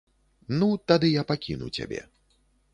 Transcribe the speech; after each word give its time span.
Ну, 0.61 0.69
тады 0.93 1.07
я 1.13 1.23
пакіну 1.33 1.71
цябе. 1.81 2.01